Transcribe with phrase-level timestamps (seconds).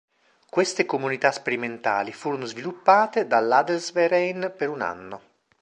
[0.49, 5.21] Queste comunità sperimentali furono supportate dall'Adelsverein per un anno.